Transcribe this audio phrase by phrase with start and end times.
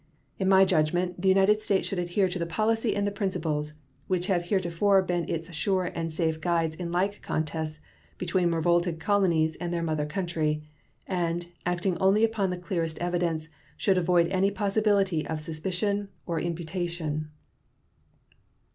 [0.39, 3.73] In my judgment the United States should adhere to the policy and the principles
[4.07, 7.79] which have heretofore been its sure and safe guides in like contests
[8.17, 10.63] between revolted colonies and their mother country,
[11.05, 16.45] and, acting only upon the clearest evidence, should avoid any possibility of suspicion or of
[16.45, 17.29] imputation.